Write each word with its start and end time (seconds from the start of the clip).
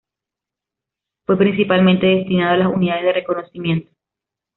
Fue 1.27 1.37
principalmente 1.37 2.07
destinado 2.07 2.55
a 2.55 2.57
las 2.57 2.73
unidades 2.73 3.03
de 3.03 3.13
reconocimiento. 3.13 3.91